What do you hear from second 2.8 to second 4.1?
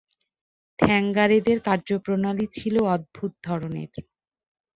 অদ্ভুত ধরনের।